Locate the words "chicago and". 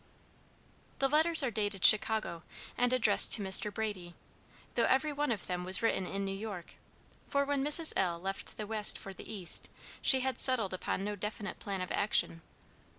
1.85-2.91